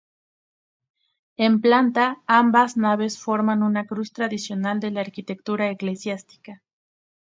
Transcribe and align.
En 1.45 1.53
planta, 1.65 2.05
ambas 2.25 2.75
naves 2.75 3.19
forman 3.19 3.61
una 3.61 3.85
cruz 3.85 4.11
tradicional 4.13 4.79
de 4.79 4.89
la 4.89 5.01
arquitectura 5.01 5.69
eclesiástica. 5.69 6.63